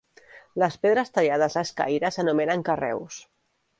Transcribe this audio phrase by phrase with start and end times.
[0.61, 3.21] Les pedres tallades a escaire s'anomenen carreus.